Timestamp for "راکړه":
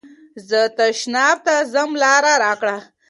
2.43-2.77